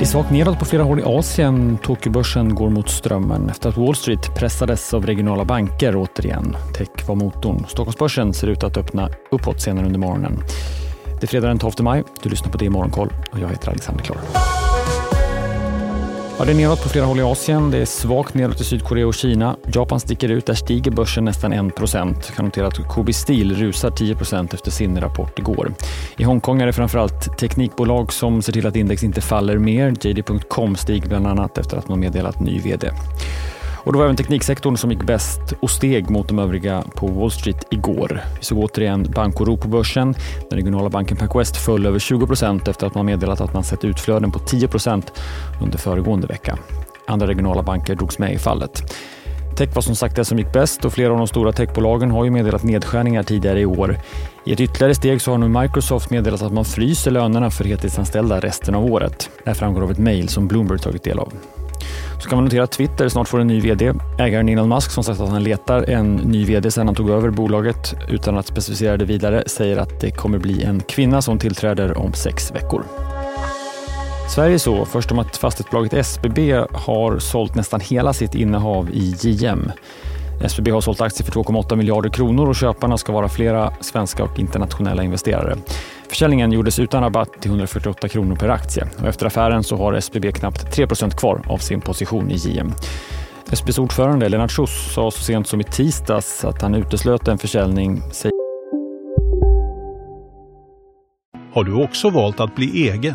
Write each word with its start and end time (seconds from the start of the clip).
Det 0.00 0.04
är 0.04 0.08
svagt 0.08 0.30
nedåt 0.30 0.58
på 0.58 0.64
flera 0.64 0.82
håll 0.82 1.00
i 1.00 1.02
Asien. 1.06 1.78
Tokyobörsen 1.82 2.54
går 2.54 2.70
mot 2.70 2.88
strömmen 2.88 3.50
efter 3.50 3.68
att 3.68 3.76
Wall 3.76 3.94
Street 3.94 4.34
pressades 4.34 4.94
av 4.94 5.06
regionala 5.06 5.44
banker 5.44 5.96
återigen. 5.96 6.56
Tech 6.74 7.08
var 7.08 7.14
motorn. 7.14 7.64
Stockholmsbörsen 7.68 8.34
ser 8.34 8.46
ut 8.46 8.64
att 8.64 8.76
öppna 8.76 9.08
uppåt 9.30 9.60
senare 9.60 9.86
under 9.86 9.98
morgonen. 9.98 10.42
Det 11.04 11.22
är 11.22 11.26
fredag 11.26 11.48
den 11.48 11.58
12 11.58 11.72
maj. 11.80 12.04
Du 12.22 12.28
lyssnar 12.28 12.52
på 12.52 12.58
det 12.58 12.64
i 12.64 12.70
Morgonkoll 12.70 13.12
och 13.32 13.38
jag 13.38 13.48
heter 13.48 13.68
Alexander 13.68 14.04
Klar. 14.04 14.18
Ja, 16.40 16.46
det 16.46 16.52
är 16.52 16.56
nedåt 16.56 16.82
på 16.82 16.88
flera 16.88 17.04
håll 17.04 17.18
i 17.18 17.22
Asien. 17.22 17.70
Det 17.70 17.78
är 17.78 17.84
svagt 17.84 18.34
nedåt 18.34 18.60
i 18.60 18.64
Sydkorea 18.64 19.06
och 19.06 19.14
Kina. 19.14 19.56
Japan 19.74 20.00
sticker 20.00 20.28
ut. 20.28 20.46
Där 20.46 20.54
stiger 20.54 20.90
börsen 20.90 21.24
nästan 21.24 21.52
1 21.52 21.76
procent. 21.76 22.32
Kan 22.36 22.44
notera 22.44 22.66
att 22.66 22.88
KB 22.88 23.14
Steel 23.14 23.54
rusar 23.54 23.90
10 23.90 24.14
procent 24.14 24.54
efter 24.54 24.70
sin 24.70 25.00
rapport 25.00 25.38
igår. 25.38 25.72
I 26.16 26.24
Hongkong 26.24 26.60
är 26.62 26.66
det 26.66 26.72
framförallt 26.72 27.38
teknikbolag 27.38 28.12
som 28.12 28.42
ser 28.42 28.52
till 28.52 28.66
att 28.66 28.76
index 28.76 29.04
inte 29.04 29.20
faller 29.20 29.58
mer. 29.58 29.94
JD.com 30.00 30.76
stiger 30.76 31.08
bland 31.08 31.26
annat 31.26 31.58
efter 31.58 31.76
att 31.76 31.88
man 31.88 32.00
meddelat 32.00 32.40
ny 32.40 32.58
vd. 32.58 32.90
Och 33.84 33.92
det 33.92 33.98
var 33.98 34.04
även 34.04 34.16
tekniksektorn 34.16 34.76
som 34.76 34.90
gick 34.90 35.02
bäst 35.02 35.40
och 35.60 35.70
steg 35.70 36.10
mot 36.10 36.28
de 36.28 36.38
övriga 36.38 36.84
på 36.94 37.06
Wall 37.06 37.30
Street 37.30 37.66
igår. 37.70 38.20
Vi 38.38 38.44
såg 38.44 38.58
återigen 38.58 39.02
bankoro 39.02 39.56
på 39.56 39.68
börsen. 39.68 40.14
Den 40.50 40.58
regionala 40.58 40.88
banken 40.88 41.16
PacWest 41.16 41.56
föll 41.56 41.86
över 41.86 41.98
20 41.98 42.26
procent 42.26 42.68
efter 42.68 42.86
att 42.86 42.94
man 42.94 43.06
meddelat 43.06 43.40
att 43.40 43.54
man 43.54 43.64
sett 43.64 43.84
utflöden 43.84 44.32
på 44.32 44.38
10 44.38 44.68
procent 44.68 45.12
under 45.62 45.78
föregående 45.78 46.26
vecka. 46.26 46.58
Andra 47.06 47.26
regionala 47.26 47.62
banker 47.62 47.94
drogs 47.94 48.18
med 48.18 48.32
i 48.32 48.38
fallet. 48.38 48.82
Tech 49.56 49.74
var 49.74 49.82
som 49.82 49.94
sagt 49.94 50.16
det 50.16 50.24
som 50.24 50.38
gick 50.38 50.52
bäst 50.52 50.84
och 50.84 50.92
flera 50.92 51.12
av 51.12 51.18
de 51.18 51.26
stora 51.26 51.52
techbolagen 51.52 52.10
har 52.10 52.24
ju 52.24 52.30
meddelat 52.30 52.62
nedskärningar 52.62 53.22
tidigare 53.22 53.60
i 53.60 53.66
år. 53.66 53.98
I 54.44 54.52
ett 54.52 54.60
ytterligare 54.60 54.94
steg 54.94 55.20
så 55.20 55.30
har 55.30 55.38
nu 55.38 55.48
Microsoft 55.48 56.10
meddelat 56.10 56.42
att 56.42 56.52
man 56.52 56.64
fryser 56.64 57.10
lönerna 57.10 57.50
för 57.50 57.64
heltidsanställda 57.64 58.40
resten 58.40 58.74
av 58.74 58.84
året. 58.84 59.30
Det 59.44 59.50
här 59.50 59.54
framgår 59.54 59.82
av 59.82 59.90
ett 59.90 59.98
mejl 59.98 60.28
som 60.28 60.48
Bloomberg 60.48 60.78
tagit 60.78 61.02
del 61.02 61.18
av. 61.18 61.32
Så 62.20 62.28
kan 62.28 62.36
man 62.36 62.44
notera 62.44 62.64
att 62.64 62.72
Twitter 62.72 63.08
snart 63.08 63.28
får 63.28 63.40
en 63.40 63.46
ny 63.46 63.60
VD. 63.60 63.92
Ägaren 64.18 64.48
Elon 64.48 64.68
Musk 64.68 64.90
som 64.90 65.04
sagt 65.04 65.20
att 65.20 65.28
han 65.28 65.42
letar 65.42 65.90
en 65.90 66.16
ny 66.16 66.44
VD 66.44 66.70
sedan 66.70 66.86
han 66.86 66.94
tog 66.94 67.10
över 67.10 67.30
bolaget 67.30 67.94
utan 68.08 68.38
att 68.38 68.46
specificera 68.46 68.96
det 68.96 69.04
vidare 69.04 69.42
säger 69.46 69.76
att 69.76 70.00
det 70.00 70.10
kommer 70.10 70.38
bli 70.38 70.62
en 70.62 70.80
kvinna 70.80 71.22
som 71.22 71.38
tillträder 71.38 71.98
om 71.98 72.12
sex 72.12 72.54
veckor. 72.54 72.84
Sverige 74.34 74.58
så 74.58 74.84
först 74.84 75.12
om 75.12 75.18
att 75.18 75.36
fastighetsbolaget 75.36 75.92
SBB 75.92 76.52
har 76.72 77.18
sålt 77.18 77.54
nästan 77.54 77.80
hela 77.80 78.12
sitt 78.12 78.34
innehav 78.34 78.90
i 78.92 79.14
JM. 79.20 79.72
SBB 80.44 80.70
har 80.70 80.80
sålt 80.80 81.00
aktier 81.00 81.24
för 81.24 81.32
2,8 81.32 81.76
miljarder 81.76 82.10
kronor 82.10 82.48
och 82.48 82.56
köparna 82.56 82.98
ska 82.98 83.12
vara 83.12 83.28
flera 83.28 83.72
svenska 83.80 84.24
och 84.24 84.38
internationella 84.38 85.02
investerare. 85.02 85.56
Försäljningen 86.10 86.52
gjordes 86.52 86.78
utan 86.78 87.02
rabatt 87.02 87.32
till 87.40 87.50
148 87.50 88.08
kronor 88.08 88.36
per 88.36 88.48
aktie 88.48 88.88
och 89.00 89.08
efter 89.08 89.26
affären 89.26 89.64
så 89.64 89.76
har 89.76 89.92
SBB 89.92 90.32
knappt 90.32 90.76
3% 90.76 91.16
kvar 91.16 91.42
av 91.46 91.58
sin 91.58 91.80
position 91.80 92.30
i 92.30 92.34
JM. 92.34 92.72
SBBs 93.50 93.78
ordförande 93.78 94.28
Lennart 94.28 94.50
Schuss 94.50 94.94
sa 94.94 95.10
så 95.10 95.22
sent 95.22 95.46
som 95.46 95.60
i 95.60 95.64
tisdags 95.64 96.44
att 96.44 96.62
han 96.62 96.74
uteslöt 96.74 97.28
en 97.28 97.38
försäljning. 97.38 98.02
Har 101.52 101.64
du 101.64 101.84
också 101.84 102.10
valt 102.10 102.40
att 102.40 102.54
bli 102.54 102.88
egen? 102.88 103.14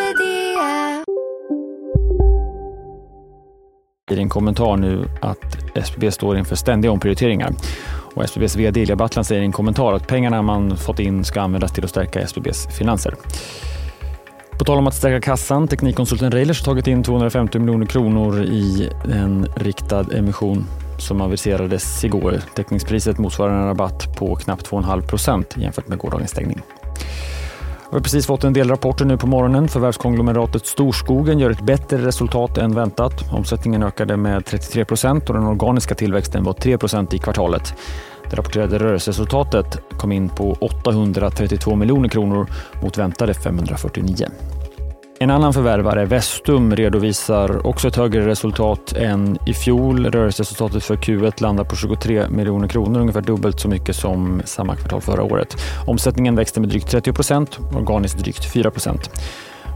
I 4.11 4.19
en 4.19 4.29
kommentar 4.29 4.77
nu 4.77 5.05
att 5.21 5.57
SBB 5.75 6.11
står 6.11 6.37
inför 6.37 6.55
ständiga 6.55 6.91
omprioriteringar. 6.91 7.51
Och 8.15 8.23
SBBs 8.23 8.55
VD 8.55 8.81
Ilja 8.81 8.95
Battlan 8.95 9.25
säger 9.25 9.41
i 9.41 9.45
en 9.45 9.51
kommentar 9.51 9.93
att 9.93 10.07
pengarna 10.07 10.41
man 10.41 10.77
fått 10.77 10.99
in 10.99 11.23
ska 11.23 11.41
användas 11.41 11.71
till 11.71 11.83
att 11.83 11.89
stärka 11.89 12.21
SBBs 12.21 12.67
finanser. 12.77 13.15
På 14.57 14.65
tal 14.65 14.77
om 14.77 14.87
att 14.87 14.93
stärka 14.93 15.21
kassan, 15.21 15.67
teknikkonsulten 15.67 16.31
Railers 16.31 16.59
har 16.59 16.65
tagit 16.65 16.87
in 16.87 17.03
250 17.03 17.59
miljoner 17.59 17.85
kronor 17.85 18.43
i 18.43 18.89
en 19.11 19.47
riktad 19.55 20.05
emission 20.13 20.65
som 20.97 21.21
aviserades 21.21 22.03
igår. 22.03 22.41
Teckningspriset 22.55 23.17
motsvarar 23.17 23.59
en 23.59 23.67
rabatt 23.67 24.17
på 24.17 24.35
knappt 24.35 24.69
2,5 24.69 25.01
procent 25.01 25.57
jämfört 25.57 25.87
med 25.87 25.97
gårdagens 25.97 26.31
stängning. 26.31 26.61
Vi 27.91 27.95
har 27.95 28.01
precis 28.01 28.25
fått 28.25 28.43
en 28.43 28.53
del 28.53 28.69
rapporter 28.69 29.05
nu 29.05 29.17
på 29.17 29.27
morgonen. 29.27 29.67
Förvärvskonglomeratet 29.67 30.65
Storskogen 30.65 31.39
gör 31.39 31.49
ett 31.49 31.61
bättre 31.61 31.97
resultat 31.97 32.57
än 32.57 32.75
väntat. 32.75 33.13
Omsättningen 33.31 33.83
ökade 33.83 34.17
med 34.17 34.45
33 34.45 34.85
procent 34.85 35.29
och 35.29 35.35
den 35.35 35.47
organiska 35.47 35.95
tillväxten 35.95 36.43
var 36.43 36.53
3 36.53 36.77
procent 36.77 37.13
i 37.13 37.17
kvartalet. 37.17 37.73
Det 38.29 38.35
rapporterade 38.35 38.79
rörelseresultatet 38.79 39.77
kom 39.97 40.11
in 40.11 40.29
på 40.29 40.57
832 40.59 41.75
miljoner 41.75 42.09
kronor 42.09 42.47
mot 42.81 42.97
väntade 42.97 43.33
549. 43.33 44.27
En 45.21 45.29
annan 45.29 45.53
förvärvare, 45.53 46.05
Vestum, 46.05 46.75
redovisar 46.75 47.67
också 47.67 47.87
ett 47.87 47.95
högre 47.95 48.27
resultat 48.27 48.93
än 48.93 49.37
i 49.47 49.53
fjol. 49.53 50.05
Rörelseresultatet 50.05 50.83
för 50.83 50.95
Q1 50.95 51.41
landar 51.41 51.63
på 51.63 51.75
23 51.75 52.29
miljoner 52.29 52.67
kronor, 52.67 52.99
ungefär 52.99 53.21
dubbelt 53.21 53.59
så 53.59 53.67
mycket 53.67 53.95
som 53.95 54.41
samma 54.45 54.75
kvartal 54.75 55.01
förra 55.01 55.23
året. 55.23 55.57
Omsättningen 55.87 56.35
växte 56.35 56.59
med 56.59 56.69
drygt 56.69 56.87
30 56.87 57.13
procent, 57.13 57.59
organiskt 57.75 58.17
drygt 58.17 58.53
4 58.53 58.71
procent. 58.71 59.09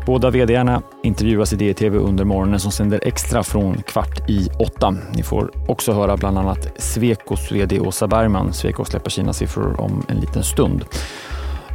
Båda 0.06 0.30
vdarna 0.30 0.82
intervjuas 1.04 1.54
i 1.54 1.56
DTV 1.56 1.98
under 1.98 2.24
morgonen 2.24 2.60
som 2.60 2.72
sänder 2.72 3.00
extra 3.04 3.44
från 3.44 3.82
kvart 3.82 4.30
i 4.30 4.50
åtta. 4.60 4.96
Ni 5.16 5.24
får 5.24 5.52
också 5.68 5.94
höra 5.94 6.18
bland 6.18 6.38
annat 6.38 6.68
Svekos 6.78 7.52
vd 7.52 7.80
Åsa 7.80 8.08
Bergman. 8.08 8.54
Sweco 8.54 8.86
släpper 8.86 9.10
sina 9.10 9.34
siffror 9.34 9.82
om 9.82 10.06
en 10.08 10.18
liten 10.18 10.44
stund. 10.44 10.86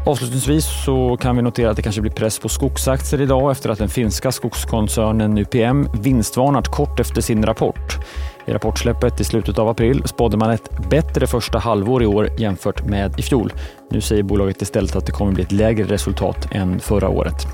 Avslutningsvis 0.06 0.84
så 0.84 1.16
kan 1.16 1.37
vi 1.37 1.43
notera 1.43 1.71
att 1.71 1.77
det 1.77 1.83
kanske 1.83 2.00
blir 2.00 2.12
press 2.12 2.38
på 2.38 2.49
skogsaktier 2.49 3.21
idag 3.21 3.50
efter 3.50 3.71
att 3.71 3.78
den 3.78 3.88
finska 3.88 4.33
skogskoncernen 4.33 5.38
UPM 5.38 5.88
vinstvarnat 6.03 6.69
kort 6.69 7.00
efter 7.00 7.21
sin 7.21 7.47
rapport. 7.47 7.99
I 8.47 8.53
rapportsläppet 8.53 9.21
i 9.21 9.25
slutet 9.25 9.59
av 9.59 9.69
april 9.69 10.03
spådde 10.06 10.37
man 10.37 10.50
ett 10.50 10.88
bättre 10.91 11.27
första 11.27 11.59
halvår 11.59 12.03
i 12.03 12.06
år 12.06 12.28
jämfört 12.38 12.84
med 12.84 13.19
i 13.19 13.22
fjol. 13.22 13.53
Nu 13.91 14.00
säger 14.00 14.22
bolaget 14.22 14.62
istället 14.62 14.97
att 14.97 15.06
det 15.06 15.12
kommer 15.12 15.33
bli 15.33 15.43
ett 15.43 15.53
lägre 15.53 15.84
resultat 15.84 16.49
än 16.53 16.81
förra 16.81 17.09
året. 17.09 17.47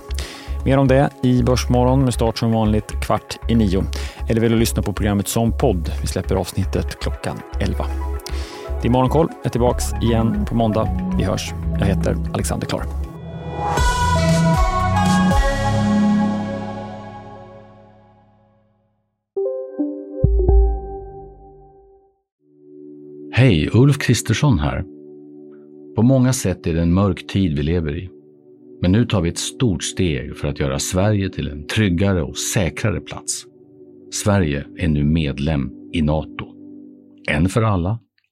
Mer 0.64 0.78
om 0.78 0.88
det 0.88 1.10
i 1.22 1.42
Börsmorgon 1.42 2.04
med 2.04 2.14
start 2.14 2.38
som 2.38 2.52
vanligt 2.52 3.00
kvart 3.02 3.38
i 3.48 3.54
nio. 3.54 3.84
Eller 4.28 4.40
vill 4.40 4.52
du 4.52 4.58
lyssna 4.58 4.82
på 4.82 4.92
programmet 4.92 5.28
som 5.28 5.58
podd? 5.58 5.92
Vi 6.00 6.06
släpper 6.06 6.34
avsnittet 6.34 7.00
klockan 7.00 7.40
11. 7.60 7.86
Det 8.82 8.88
är 8.88 8.92
Morgonkoll. 8.92 9.28
Jag 9.30 9.46
är 9.46 9.50
tillbaka 9.50 9.80
igen 10.02 10.44
på 10.48 10.54
måndag. 10.54 11.14
Vi 11.18 11.24
hörs. 11.24 11.54
Jag 11.78 11.86
heter 11.86 12.16
Alexander 12.32 12.66
Klar. 12.66 12.82
Hej, 23.32 23.70
Ulf 23.72 23.98
Kristersson 23.98 24.58
här. 24.58 24.84
På 25.96 26.02
många 26.02 26.32
sätt 26.32 26.66
är 26.66 26.74
det 26.74 26.82
en 26.82 26.94
mörk 26.94 27.26
tid 27.26 27.56
vi 27.56 27.62
lever 27.62 27.98
i. 27.98 28.10
Men 28.82 28.92
nu 28.92 29.06
tar 29.06 29.20
vi 29.20 29.28
ett 29.28 29.38
stort 29.38 29.82
steg 29.82 30.36
för 30.36 30.48
att 30.48 30.60
göra 30.60 30.78
Sverige 30.78 31.30
till 31.30 31.48
en 31.48 31.66
tryggare 31.66 32.22
och 32.22 32.36
säkrare 32.38 33.00
plats. 33.00 33.44
Sverige 34.12 34.66
är 34.78 34.88
nu 34.88 35.04
medlem 35.04 35.70
i 35.92 36.02
Nato. 36.02 36.46
En 37.28 37.48
för 37.48 37.62
alla, 37.62 37.98